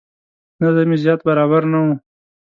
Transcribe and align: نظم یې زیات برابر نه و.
نظم 0.61 0.89
یې 0.93 0.97
زیات 1.03 1.21
برابر 1.27 1.63
نه 1.71 1.79
و. 1.83 1.87